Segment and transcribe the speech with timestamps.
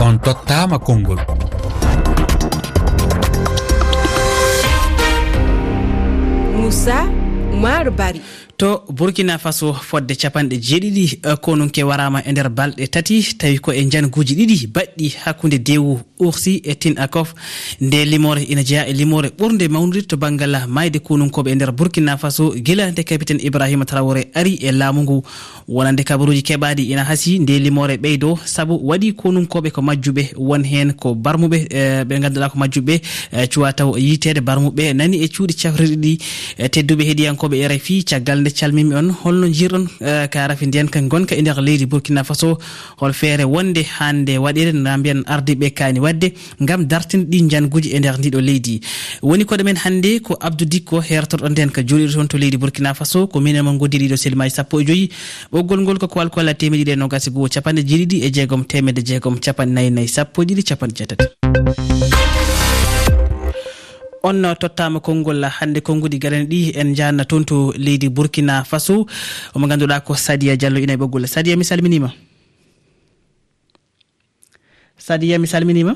[0.00, 1.18] on tottama konngol.
[6.56, 7.04] Moussa
[7.60, 8.20] maro bari.
[8.56, 13.72] To burkina faso fodde capanɗe jeeɗiɗi eh, konunke warama e nder balɗe tati tawi ko
[13.72, 17.34] e janguji ɗiɗi baɗɗi hakkude dewu ursi e tin akof
[17.80, 22.16] nde limore ina jeeya e limore ɓurde mawnude to banggal mayde kununkoɓe e nder burkina
[22.16, 22.54] faso.
[22.56, 25.22] Guila nde capitaine ibrahima trawore ari e laamu ngu.
[25.68, 27.38] Wonande kabaruji keɓaɗi ina hasi.
[27.38, 32.48] Nde limore ɓeydo saabu waɗi konunkoɓe ko majjuɓe won hen ko barmuɓe e, ɓe ganduɗa
[32.50, 33.00] ko majjuɓe
[33.32, 34.94] e, cuwa taw yitede barmuɓe.
[34.94, 36.18] Nani e cuuɗi cafrirɗi ɗi
[36.58, 39.10] e, tedduɓe heeɗiyankoɓe rfi caggal nde calmimi on.
[39.24, 39.86] Holno jirɗon
[40.30, 42.58] ka rafi ndiyan ka gonka e nder leydi burkina faso.
[42.98, 47.98] Hol feere wonde hande waɗire na mbiyan ardiɓe kani wadde gam dartinde ɗi janguji e
[47.98, 48.80] nder ndiɗo leydi.
[49.22, 52.94] Woni koɗo men hannde ko abdou dikko hertorɗo nden ko joliri toon to leydi burkina
[52.94, 55.10] faso ko minen mon goddi ɗiɗo selimaji sappo e joyyi
[55.52, 59.02] ɓoggol ngol ko koalkolla temeɗe ɗiɗi e nogasi e goho capanɗe jeeɗiɗi e jeegom temedde
[59.04, 61.26] jeegom capanɗe nayi nayyi sappo e ɗiɗi capanɗe jeetati.
[64.22, 69.06] On tottama konngol hannde konngudi galane ɗi en janna toon to leydi burkina faso.
[69.54, 71.26] Omo ganduɗa ko sadia diallo ina e ɓoggol.
[71.26, 72.10] Sadia mi salminima.
[75.06, 75.94] sadiya mi salminima.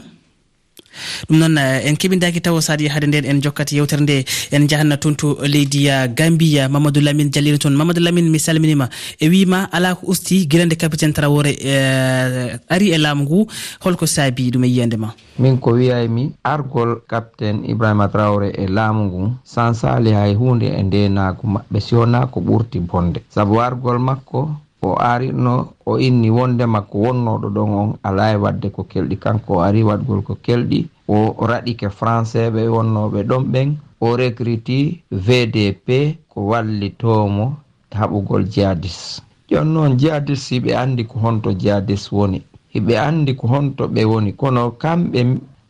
[1.28, 4.97] Ɗum noon eh, en keɓidaki taw sadi haade nden en jokkati yewtere nde en jahanna
[4.97, 5.86] toon to leydi
[6.19, 7.75] gambiya mamadou lamine diallino toon.
[7.77, 8.89] Mamadou lamine mi salminima.
[9.20, 13.47] E wima ala ko usti guilande capitaine traore eh, ari e laamu ngu
[13.84, 15.14] holko saabi ɗum e yiyande ma.
[15.39, 21.42] Min ko wiyaymi argol capitaine ibrahima traore e laamu ngu sansali hay hunde e ndenago
[21.45, 23.20] e maɓɓe siwona ko ɓurti bonde.
[23.28, 24.50] Saabu argol makko
[24.83, 29.55] o arino o inni wonde makko wonnoɗo ɗon on ala e wadde ko kelɗi kanko
[29.55, 33.69] o ari waɗgol ko kelɗi o raɗike français ɓe wonnoɓe ɗon ɓen
[34.01, 35.89] o recruti vdp
[36.28, 37.55] ko wallitomo
[37.92, 39.20] haɓugol jihadis.
[39.51, 42.42] Jon noon jihadis hiɓe andi ko honto jihadis woni.
[42.75, 44.33] Hiɓe andi ko honto ɓe woni.
[44.33, 45.20] Kono kamɓe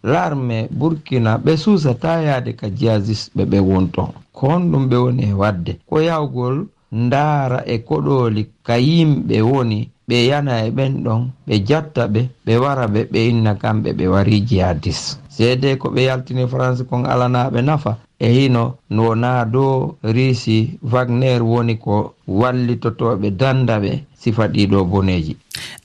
[0.05, 5.32] larme burkina ɓe suusata yaade ka jihadis ɓe ɓe wonton ko honɗum ɓe woni e
[5.32, 5.72] wadde.
[5.88, 12.03] Ko yawgol ndaara e koɗooli ka yimɓe woni ɓe yana e ɓen ɗon ɓe jatta
[12.12, 15.00] ɓe ɓe wara ɓe ɓe inna kamɓe ɓe wari jihadis
[15.34, 21.75] seede ko ɓe yaltini france kon alanaɓe nafa e hino wona dow risi wagner woni
[21.84, 25.37] ko wallitotoɓe danda ɓe sifa ɗiɗo boneji.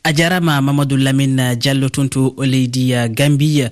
[0.03, 3.63] A jarama mamadou lamine diallo tuntu leydi gambi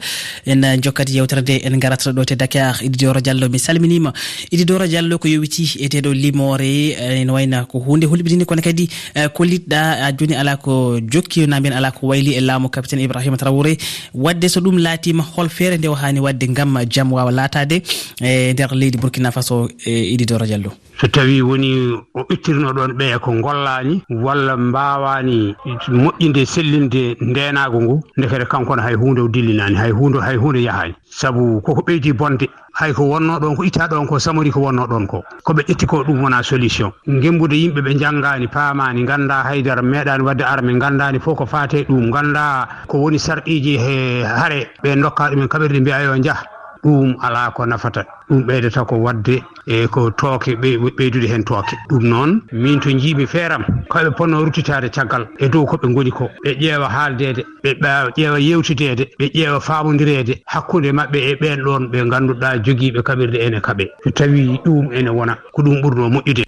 [0.46, 4.14] en jokkati yewtere nde en garata ɗo te dakar ididoro diallo mi salminima.
[4.52, 9.28] Ididoro diallo ko yowiti e teɗo limore ene wayna ko hunde hulɓidini kono kadi eh,
[9.34, 13.38] ko liɗɗa joni ala ko jokki na mbiyen ala ko wayli e laamu capitaine ibrahima
[13.38, 13.74] trawouré
[14.14, 17.82] wadde so ɗum laatima hol feere nde o hani wadde gam jaam wawa laatade
[18.22, 23.16] e nder leydi burkina faso e idido radiallo so tawi woni o ittirno ɗon ɓeya
[23.16, 25.56] e ko gollani walla mbawani
[25.90, 30.62] moƴƴinde sellinde ndenago ngu nde kadi kankone hay hunde o dillinani hay hunde hay hunde
[30.64, 34.60] yahani saabu koko ɓeydi bonde hay ko wonno ɗon ko itta ɗon ko samori ko
[34.62, 36.92] wonno ɗon ko koɓe ƴetti ko ɗum wona solution.
[37.08, 42.12] Gembude yimɓe ɓe janggani paamani ganda haydara meeɗani wadde arme gandani fof ko fate ɗum
[42.12, 46.53] ganda ko woni sarɗiji e haare ɓe dokka ɗumen kaɓirɗe mbiya yo jaah
[46.84, 48.06] ɗum ala ko nafata.
[48.30, 51.76] Ɗum ɓeydata ko wadde e ko tooke ɓeydude hen tooke.
[51.90, 56.30] Ɗum noon min to jiimi feeram koɓe ponno ruttitade caggal e dow koɓe goni ko.
[56.44, 57.78] Ɓe ƴeewa haaldede ɓe
[58.18, 63.60] ƴeewa yewtidede ɓe ƴeewa famodirede hakkude maɓɓe e ɓen ɗon ɓe ganduɗa joguiɓe kaɓirɗe ene
[63.62, 63.86] kaɓe.
[64.04, 66.44] So tawi ɗum ene wona ko ɗum ɓurno moƴƴude.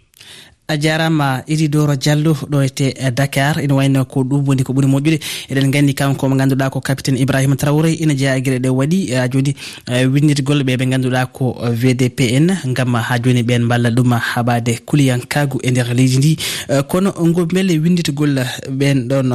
[0.67, 3.61] a jarama iridoro diallo ɗo ete eh, dakar.
[3.63, 5.19] Ina wayno ko ɗum woni ko ɓuuri moƴƴude.
[5.49, 9.11] Eɗen gandi kanko mo ganduɗa ko capitaine ibrahima traore ina jeeya e gueɗe ɗe waɗi
[9.11, 9.53] eh, ha joni
[9.87, 15.59] eh, windirgol ɓe ɓe ganduɗa ko vdpn gam ha joni ɓen balla ɗum haɓade kuliyankagu
[15.63, 16.37] e nder leydi ndi.
[16.87, 19.29] Kono gombele windirgol ɓen ɗon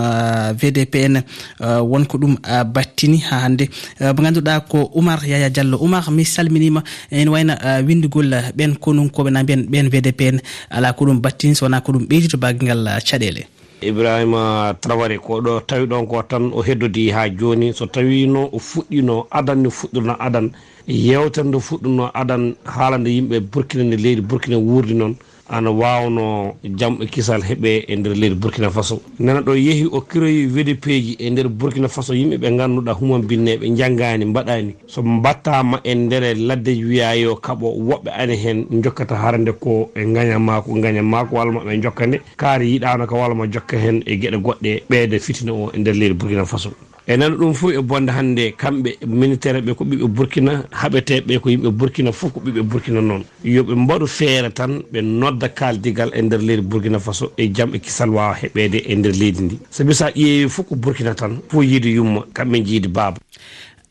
[0.58, 1.22] vdpn
[1.60, 2.36] wonko ɗum
[2.74, 3.70] battini ha hande
[4.00, 5.78] mo ganduɗa ko oumar yaya diallo.
[5.78, 7.54] Oumar mi salminima ene wayno
[7.86, 10.40] windugol ɓen konunkoɓe na mbiyen ɓen vdpn
[10.70, 13.46] ala ko ɗum ɗum battin sowona ko ɗum ɓeydi to baggal caɗele.
[13.82, 18.58] Ibrahima trawaré ko ɗo tawi ɗon ko tan o heddodi ha joni so tawino o
[18.58, 20.50] fuɗɗino adan no fuɗɗirno adan
[20.86, 25.14] yewtere nde fuɗɗirno adan haalande yimɓe burkina nde leydi burkina wuurdi noon.
[25.50, 29.00] ana wawno jaam e kisal heeɓe e nder leydi burkina faso.
[29.18, 32.14] Nana ɗo yeehi o kiroyi wdp ji e nder burkina faso.
[32.14, 38.36] Yimɓe ɓe ganduɗa humambinneɓe janggani mbaɗani so mbattama e nder ladde wiyayo kaɓo woɓɓe ani
[38.36, 43.14] hen jokkata harande ko e gañamako gañamako gañama ko walma ɓe jokkande kaari yiɗano ko
[43.16, 46.70] walma jokka hen e gueɗe goɗɗe ɓeyde fitina o e nder leydi burkina faso.
[47.10, 51.48] e nana ɗum fof e bonde hannde kamɓe militaire ɓe ko ɓiɓɓe burkina haɓeteɓe ko
[51.50, 53.24] yimɓe burkina fof ko ɓiɓɓe burkina noon.
[53.44, 57.78] Yoɓe mbaɗu feere tan ɓe nodda kaldigal e nder leydi burkina faso e jaam e
[57.80, 59.58] kisal wawa heɓede e nder leydi ndi.
[59.70, 63.18] Saabi sa ƴeewi fof ko burkina tan fof yiide yumma kamɓe jiidi baaba.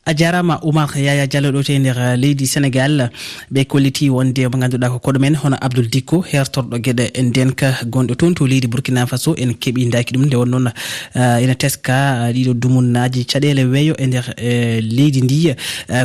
[0.09, 3.11] a jarama oumar yaya diallo ɗo te nder uh, leydi sénégal
[3.53, 8.15] ɓe kolliti wonde mo ganduɗa ko koɗo men hono abdoul dikko hertorɗo gueɗe ndenka gonɗo
[8.15, 8.33] toon.
[8.33, 10.67] To leydi bourkina faso en keeɓi daki ɗum nde won noon
[11.15, 14.33] uh, ene teska uh, ɗiɗo dumunnaji caɗele weeyo e nder
[14.81, 15.53] leydi ndi.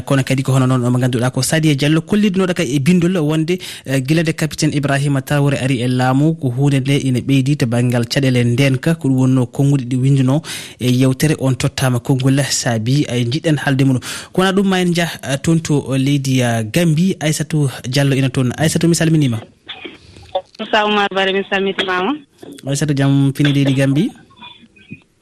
[0.05, 3.59] Kono kadi ko hono noon mo ganduɗa ko sadia diallo kollidnoɗo kay e bindol wonde
[3.87, 8.05] guila de capitaine ibrahima tawre ari e laamu ko hunde nde ene ɓeydi to banggal
[8.05, 10.43] caɗele ndenka ko ɗum wonno konnguɗi ɗi winduno
[10.79, 14.81] e yewtere on tottama konngol saabi ay e jiɗɗen haalde ɗum ɗo kono ɗum ma
[14.81, 18.51] en jaah toon to uh, leydi uh, gambi aissatou diallo ina toon.
[18.59, 19.39] Aissatou mi salminima.
[20.59, 22.13] Moussa oumar bare mi salmitimama.
[22.67, 24.11] Aissatou jaam fini leydi gambi?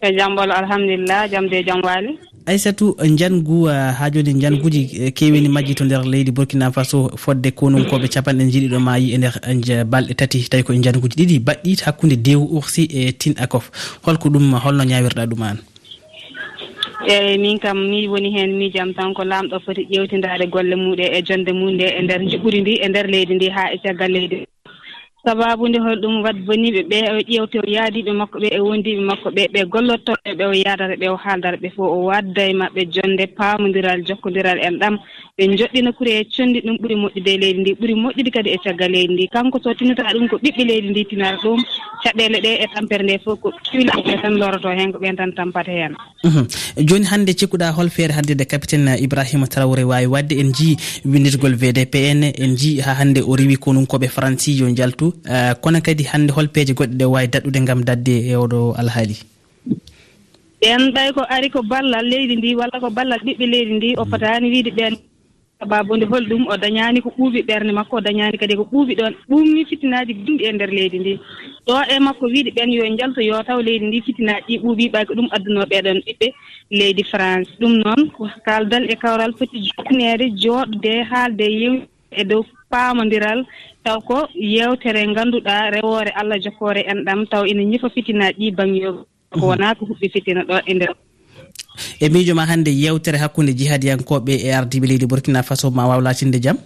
[0.03, 2.19] E jaam ɓolo alhamdulillah jaam de jaam waali.
[2.47, 8.09] Aissatou uh, jangu ha joni janguji kewini majji to nder leydi burkina faso fodde konunkoɓe
[8.09, 10.49] capanɗe jiɗiɗo maayi e nder balɗe tati.
[10.51, 13.71] Tawi koye janguji ɗiɗi baɗɗit hakkude dewu oursi e tin akof
[14.03, 15.59] holko ɗum holno ñawirɗa ɗum an
[17.07, 21.23] eyyi min kam mi woni hen miijam tan ko laamɗo foti ƴewtidade golle muɗe e
[21.23, 24.47] jonde mum nde e nder juɓɓudi ndi e nder leydi ndi ha e caggal leydi
[25.25, 29.31] sababu sababude holɗum wat boniɓe ɓe o ƴewte o yaadiɓe makko ɓe e wondiɓe makko
[29.31, 32.83] ɓe ɓe gollottoɓe ɓe o yadata ɓe o haaldata ɓe fof o wadda e maɓɓe
[32.91, 34.99] jonde paamodiral jokkodiral en ɗam
[35.39, 38.59] ɓe joɗɗina kuri e condi ɗum ɓuuri moƴƴude e leydi ndi ɓuuri moƴƴude kadi e
[38.65, 39.29] caggal leydi ndi.
[39.29, 41.61] Kanko so tinata ɗum ko ɓiɓɓe leydi ndi tinata ɗum
[42.03, 45.71] caɗele ɗe e tampere nde fof ko kiwilaɓe tan loroto hen ko ɓen tan tampata
[45.71, 45.95] hen.
[46.25, 46.47] Uhm.
[46.83, 52.25] Joni hannde cikkuɗa hol feere haddede capitaine ibrahima trawre wawi wadde en jii windirgol vdpn
[52.35, 56.33] en jii ha hannde o rewi konum koɓe franci yo jaltu uh, kono kadi hannde
[56.33, 59.17] hol peeje goɗɗe ɗe wawi daɗɗude gam dadde e oɗo alhaali?
[60.63, 64.05] Ɓen ɓay ko ari ko ballal leydi ndi walla ko ballal ɓiɓɓe leydi ndi o
[64.05, 64.11] mm.
[64.11, 64.95] fotani wiide ɓen.
[65.59, 69.65] Sababude holɗum o dañani ko ɓuuɓi ɓerde makko o dañani kadi ko ɓuuɓi ɗon ɓumni
[69.71, 71.13] fitinaji gunɗi e nder leydi ndi.
[71.67, 75.05] Ɗo e makko wiide ɓen yo jalto yo taw leydi ndi fitinaji ɗi ɓuuɓi ɓay
[75.07, 76.27] ko ɗum adduno ɓeɗon ɓiɓɓe
[76.71, 77.51] leydi france.
[77.61, 81.75] Ɗum noon ko kaldal e kawral foti jokkunede jooɗode haalde yew
[82.17, 83.45] e dow paamodiral
[83.85, 89.01] taw ko yewtere ngannduɗaa rewoore allah jofoore en ɗam taw ina ñifa fitinaaji ɗi baŋnyoɓe
[89.31, 89.45] ko mhm.
[89.49, 90.95] wonaa ko huɓɓi fitina ɗo e nder.
[92.01, 96.39] E miijo ma hannde yewtere hakkunde jihadiyankoɓe e ardiɓe leydi burkina faso ma waw latinde
[96.43, 96.59] jaam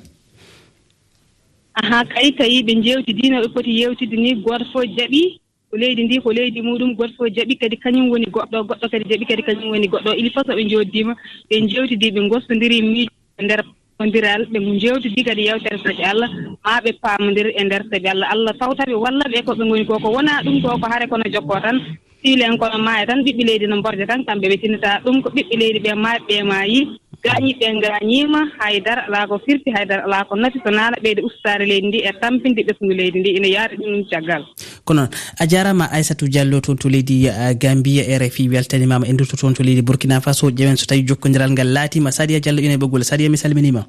[1.77, 5.41] ahan kay tawi ɓe jewtidino ɓe poti yewtide ni goto fof jaɓi
[5.71, 9.05] ko leydi ndi ko leydi muɗum goto fof jaɓi kadi kañum woni goɗɗo goɗɗo kadi
[9.11, 10.11] jaɓi kadi kañum woni goɗɗo.
[10.17, 11.15] Ili fof so ɓe joddima
[11.51, 13.61] ɓe jewtidi ɓe gostodiri miijo e nder
[13.99, 16.31] fondiral ɓe jewtidi kadi yewtere sabi allah
[16.65, 18.29] ma ɓe paamodir e nder sabi allah.
[18.35, 21.61] Allah tawtaɓe walla ɓe koɓe goni ko ko wona ɗum ko ko haare kono jokko
[21.65, 21.77] tan
[22.23, 25.55] siilen kono maaya tan ɓiɓɓe leydi no mborde tan kamɓe ɓe tinata ɗum ko ɓiɓɓe
[25.61, 26.81] leydi ɓe maaɓe ɓe maayi
[27.25, 31.87] gañiɓe gañima haydara alaa ko firti haydara alaa ko nati so naana ɓeyde ustaade leydi
[31.89, 34.43] ndi e tampinde ɓesndu leydi ndi ina yaari ɗum caggal.
[34.87, 35.11] ko noon
[35.43, 39.63] a jarama aissatou diallo toon to leydi euh, gambia rfi weltanimama e dutto toon to
[39.63, 43.03] leydi bourkina faso ƴewen so tawi jokkodiral ngal laatima sadia diallo ina e ɓoggol.
[43.05, 43.87] Sadia mi salminima.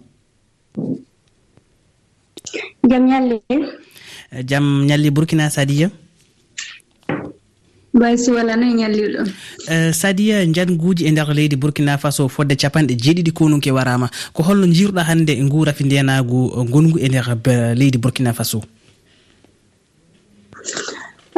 [2.90, 5.92] Jam ñalle euh, jam ñalli bourkina sadia?
[7.94, 9.22] Baysi wala noye ñalliɗo.
[9.70, 14.66] Euh, sadia janguji e nder leydi bourkina faso fodde capanɗe jeeɗiɗi konunke warama ko holno
[14.68, 17.38] jiruɗa hannde e guurafi ndenagu gongu e nder
[17.76, 18.62] leydi bourkina faso?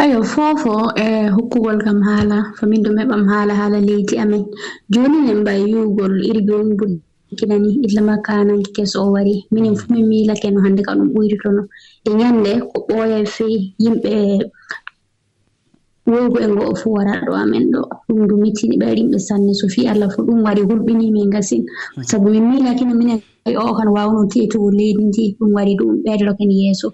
[0.09, 0.75] ayo foofo
[1.05, 4.43] e hokkugol kam haala famin ɗum heɓam haala haala leydi amen.
[4.93, 6.93] Joni en mbawi yi'ugol iri gonngol
[7.37, 9.45] kinani illama kananke keso o wari.
[9.53, 11.61] Minen fu min miilake no hannde ka ɗum ɓuyritono
[12.07, 14.11] e ñande ko ɓooya fey yimɓe
[16.09, 17.81] woygo e ngo o fuu wara ɗo amen ɗo.
[18.07, 21.63] Ɗum dumitini ɓerimɓe sanne so fi allah fo ɗum wari hulɓinimin gasin
[22.09, 23.19] sabu min miilakino minen
[23.61, 26.87] o kan wawno tiyetugo leydi ndi ɗum wari ɗum ɓeydoɗo ken yeeso.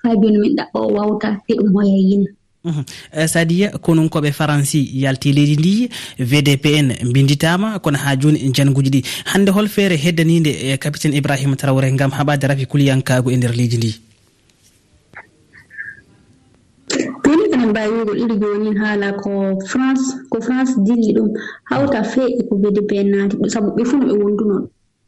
[0.00, 2.30] Faa joni min ɗaɓɓa o wawta te ɗum hoya yina.
[2.64, 2.84] Mhm.
[3.16, 5.88] Eh, sadia konon koɓe faransi yalti leydi ndi
[6.18, 9.00] vdpn binditama kono ha joni janguji ɗi.
[9.32, 13.52] Hande hol feere heddanide e eh, capitaine ibrahima trawre gam haɓade rafi kuliyankago e nder
[13.56, 13.90] leydi ndi?
[17.24, 19.30] Ɗum ene mbawi wigo iri joni haala ko
[19.66, 21.28] france ko france dilli ɗum
[21.70, 23.36] hawta fee e ko vdpn naati.
[23.48, 24.56] Sabu ɓe fuu no ɓe wonduno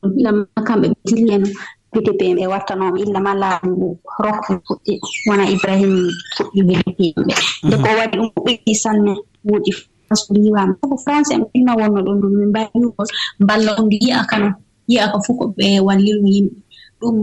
[0.03, 1.49] ɗum ilamma kamɓe ɓe dilleno
[1.93, 4.93] pdp ɓe wattanooma illa ma laamu rok fuɗɗi
[5.29, 5.95] wona ibrahim
[6.37, 7.67] fuɗɗi welefi yimɓe mhm.
[7.67, 9.13] nde ko waɗi ɗum ɓeɗi sanne
[9.47, 9.71] wuuɗi
[10.07, 14.25] france liwama ko france en inna wonno ɗum ɗum min mbawi balla mballa ɗum yi'a
[14.31, 14.51] kano
[14.89, 16.57] yi'a ka fof ko ɓe wallirmi yimɓe.
[17.01, 17.17] Ɗum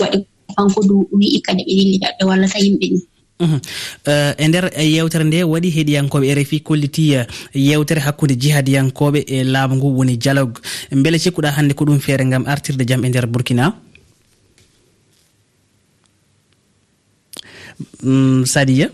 [0.00, 0.18] waɗi
[0.56, 2.98] kanko du wi'i kadi ɓe dillita ɓe wallata yimɓe ɗi.
[3.38, 3.60] Mhm.
[4.06, 9.76] Eh, e nder yewtere nde waɗi heeɗiyankoɓe rfi kolliti eh, yewtere hakkude jihadiyankoɓe e laamu
[9.76, 10.60] ngu woni dialogue.
[10.90, 13.74] Beele cikkuɗa hannde ko ɗum feere gam artirde jaam e nder burkina.
[18.02, 18.90] Mm, sadia?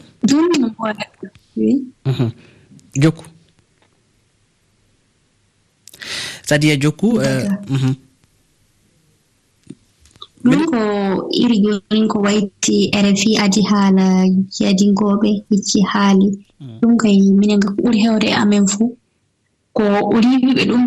[2.07, 2.31] Mhm.
[3.03, 3.25] Jokku.
[6.43, 7.95] Sadia jokku eh, mhm.
[10.45, 10.79] ɗum ko
[11.31, 14.27] iri joni ko wayti rfi aji haala
[14.61, 16.29] yadingooɓe hicci haali.
[16.61, 16.79] Mm.
[16.83, 18.97] Ɗum kay minen ka ko ɓuri hewde e amen fuu.
[19.73, 19.83] Ko
[20.15, 20.85] o riwiɓe ɗum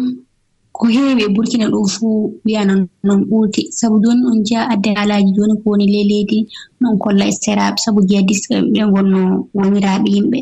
[0.75, 3.62] ko heewi e burkina ɗo fuu wiyanon non ɓuuti.
[3.72, 6.39] Sabu joni on jeya adde haalaji joni ko woni ley leydi
[6.82, 10.39] non kolla e seraaɓe sabu jeya dis eh, ɓe wonno woniraaɓe yimɓe.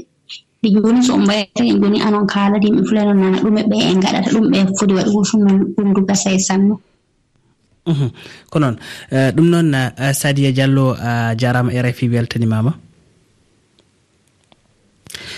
[0.60, 4.00] Nde joni so on mbayata en ngoni anon kaalata yimɓe fulano nana ɗume ɓe en
[4.04, 6.76] gaɗata ɗum ɓe foti waɗugo fu non ɗum du gasa e sanno
[7.86, 8.10] uhuh.
[8.50, 8.76] ko noon
[9.12, 12.74] eh, ɗum noon eh, sadia diallo a jarama e rfi weltanimama.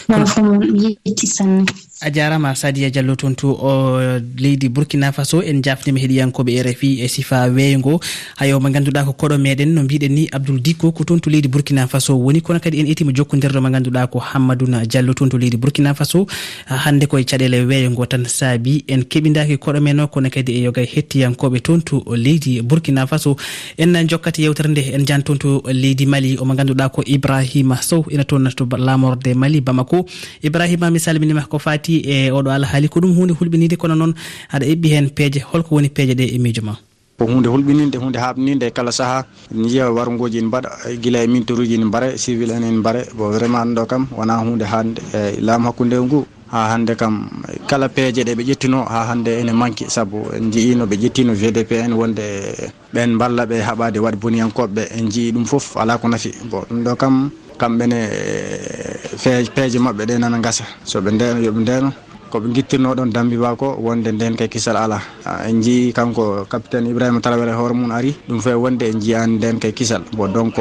[0.09, 1.65] Non fo mon yetti sanne.
[2.01, 3.99] a jarama sadia diallo toon to o
[4.37, 8.01] leydi burkina faso en jafnima e heeɗiyankoɓe e rfi e sifa weyogo
[8.35, 11.47] hayo mo ganduɗa ko koɗo meɗen no mbiɗen ni abdoul dikko ko toon to leydi
[11.47, 12.17] burkina faso.
[12.19, 15.93] Woni kono kadi en etima jokkodirɗo mo ganduɗa ko hammadouna diallo toon to leydi burkina
[15.95, 16.27] faso.
[16.67, 20.81] Hande koye caɗele weyogo tan saabi en keɓidaki koɗo men o kono kadi e yoga
[20.83, 23.37] hettiyankoɓe toon to leydi burkina faso.
[23.77, 26.37] En jokkati yewtere nde en jan toon to leydi mali.
[26.37, 30.05] Omo ganduɗa ko ibrahima sow ina toon to lamorde mali bamako.
[30.43, 34.13] Ibrahima mi salminima ko fati nati e oɗo alhaali ko ɗum hunde hulɓinide kono noon
[34.51, 36.75] aɗa eɓɓi hen peeje holko woni peeje ɗe e miijo ma.
[37.17, 40.69] Ko hunde hulɓininde hunde haɓninde kala saaha en jiiya wargoji ene mbaɗa
[41.01, 44.63] guila e mintoruji ene mbare civil en en mbare bon vraiment ɗo kam wona hunde
[44.65, 47.29] hande e laamu hakkude ngu ha hande kam
[47.67, 51.71] kala peeje ɗe ɓe ƴettino ha hande ene manque saabu en jiino ɓe ƴettino vdp
[51.71, 52.25] en wonde
[52.93, 56.31] ɓen balla ɓe haɓade waɗ boniyankoɓeɓe en jii ɗum foof ala ko nafi.
[56.51, 57.99] Bon ɗum ɗo kam kamɓene
[59.55, 61.89] peeje mabɓe ɗe nana gasa soɓe ndeno yooɓe ndeno
[62.35, 66.89] koɓe guittirno ɗon dambiba ko wonde nden kay kisal ala ah, en jii kanko capitaine
[66.89, 70.01] ibrahima tarawere hoore mum ari ɗum fof e wonde en jiyani nden kay kisal.
[70.17, 70.55] Bon donc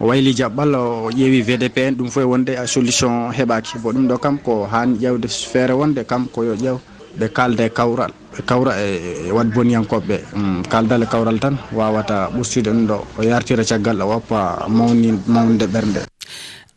[0.00, 4.18] wayli jaɓɓal o ƴeewi vdp en ɗum fof e wonde solution heɓaki bo ɗum ɗo
[4.18, 6.78] kam ko hani ƴewde feere wonde kam ko yo ƴeew
[7.18, 8.10] ɓe kalda e kawral.
[8.34, 12.96] Ɓe kawra e, e wat boniyankoɓeɓe hmm, kaldal e kawral tan wawata ɓustude ɗum ɗo.
[13.18, 16.02] O yartira caggal o woppa mawni mawnude ɓernde.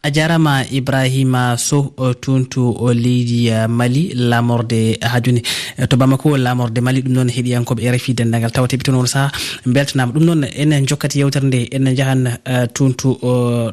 [0.05, 1.83] a jarama ibrahima sow
[2.21, 5.41] tuntu o leydi eh, mali lamorde eh, hajune
[5.77, 9.07] eh, to bamako lamorde mali ɗum noon heeɗiyankoɓe e rfi dendagal tawa teɓi toon on
[9.07, 9.31] saaha
[9.65, 12.38] beltanama ɗum noon enen jokkati yewtere nde enen jahan
[12.74, 13.17] tuntu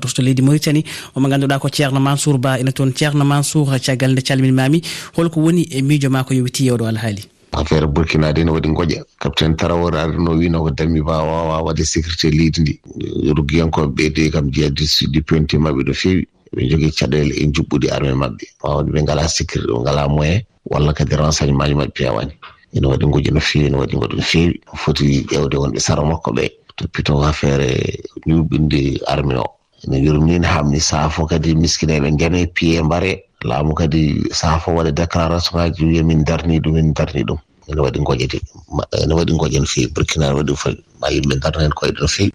[0.01, 0.85] to leydi mauritanie
[1.15, 4.81] omo ganduɗa ko ceerno mansour ba ene toon ceerno mansour caggal nde calminmami
[5.17, 7.42] holko woni e miijo ma ko yowiti yewɗo alhaali.
[7.53, 11.85] affaire burkina de ne waɗi goƴa capitaine tarawore arino wino ko dammi ba wawa wadde
[11.85, 12.81] sécurité leydi ndi.
[13.37, 18.13] Ruggiyankoɓe ɓeyde kam jeeya di penti mabɓe no fewi ɓe jogii caɗele e juɓɓudi armé
[18.15, 18.45] maɓɓe.
[18.63, 20.41] Wawde ɓe ngala sécurité ɗo ngalaa moyen
[20.71, 22.33] walla kadi renseignement ji maɓɓe pewani
[22.75, 26.33] ene waɗi goƴa no fewi ene waɗi goɗo no fewi foti ƴewde wonɓe sara makko
[26.33, 26.51] ɓe.
[26.77, 27.69] Toppito affaire
[28.27, 29.45] ñurɓinde armé o.
[29.85, 33.25] Ene yurmini hamni saafo kadi miskineɓe ngene piye mbare.
[33.45, 37.39] laamu kadi saha fof waɗa déclaration ngaji wiya min darni ɗum min darni ɗum.
[37.69, 38.39] Ene waɗi goƴede
[39.03, 40.53] ene waɗi goƴe no feewi burkina ne waɗi
[41.03, 42.33] ma yimɓe darna hen koyɗe no fewi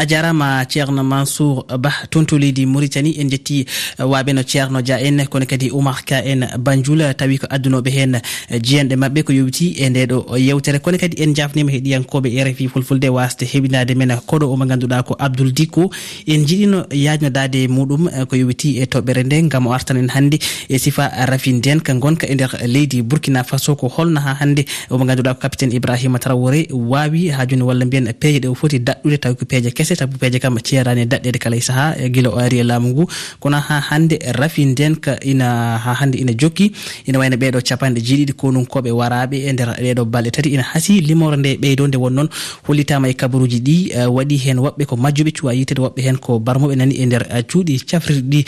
[0.00, 3.66] a jarama ceerno mansour ba toon to leydi mauritanie en jetti
[3.98, 7.46] uh, waaɓe no ceerno dia en kono kadi oumar ka en bandiul uh, tawi ko
[7.50, 10.80] addunoɓe hen uh, jiyanɗe mabɓe ko yowiti e nde ɗo yewtere.
[10.80, 15.52] Kono kadi en jafnima heeɗiyankoɓe rfi fulfulde wasde heɓinade men koɗo omo ganduɗa ko abdoul
[15.52, 15.90] dikko
[16.26, 20.38] en jiɗino yajnodade muɗum ko yowiti e toɓɓere nde gam o artan en hannde
[20.68, 25.04] e sifa rafinden ka gonka e nder leydi burkina faso ko holno ha hannde omo
[25.04, 28.78] ganduɗa ko capitaine ibrahima tarawore wawi ha joni walla mbiyen e peeje ɗe o foti
[28.78, 32.08] daɗɗude tawi ko peeje kese tabu peeje kam ceerani e daɗɗede kala e saaha e
[32.08, 33.04] guila o ari e laamu ngu.
[33.40, 36.70] Kono ha hannde rafi nden ka ina ha hannde ina jokki
[37.06, 40.48] ina wayno ɓeeɗo capanɗe jeeɗiɗi konunkoɓe waraɓe e nder ɗeɗo balɗe tati.
[40.54, 42.28] Ina hasi limore nde ɓeydo nde won noon
[42.66, 46.38] hollitama e kabaruji ɗi e waɗi hen woɓɓe ko majjuɓe cuwa yitede woɓɓe hen ko
[46.38, 48.44] barmoɓe nani e nder cuuɗi cafrirɗi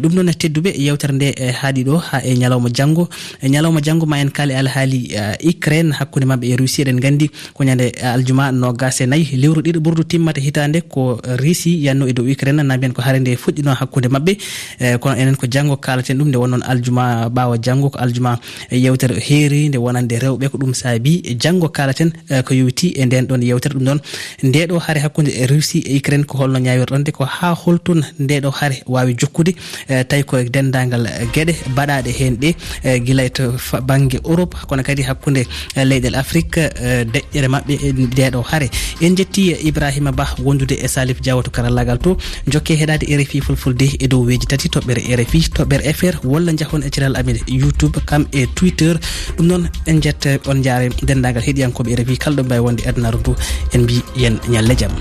[0.00, 1.28] ɗum noon tedduɓe yewtere nde
[1.60, 3.08] haaɗi ɗo ha e ñalawma janggo
[3.42, 5.10] ñalawma janggo ma en kaali alhaali
[5.44, 9.60] ukraine hakkude mabɓe e russie eɗen gandi ko ñande aljuma noga nogas e nayyi lewru
[9.62, 12.62] ɗiɗi ɓurdu timmata hitande ko riisi yanno e dow ukraine.
[12.62, 14.36] Na mbiyen ko haare nde fuɗɗino hakkude mabɓe
[14.80, 18.38] e, kono enen ko janggo kalaten ɗum nde wonnoon aljuma ɓawa janggo ko aljuma
[18.70, 23.26] yewtere heeri nde wonande rewɓe ko ɗum saabi janggo kalaten e, ko yowiti e nden
[23.26, 23.98] ɗon yewtere ɗum ɗon.
[24.42, 28.82] Ndeɗo haare hakkude e russie e ukraine ko holno ñawirɗonde ko ha holtun ndeɗo haare
[28.86, 29.54] wawi jokkude
[30.08, 32.54] tawi ko dendagal gueɗe baɗaɗe hen ɗe
[33.04, 33.52] guilay to
[33.82, 34.54] banggue europe.
[34.68, 36.70] Kono kadi hakkude leyɗel afrique
[37.12, 42.16] deƴƴere mabɓe ndeɗo haare en jetti ibrahima ba wondude e salif diawa to karallagal to.
[42.48, 46.90] Jokke heɗade rfi fulfulde e dow weji tati toɓɓere rfi toɓɓere fr walla jahon e
[46.90, 48.98] ciral amin youtube kam e twitter.
[49.36, 53.32] Ɗum noon en jett on jaare dendagal heeɗiyankoɓe rfi kala ɗo mbawi wonde adnaru ndu
[53.74, 54.94] en mbi yen ñalle jaam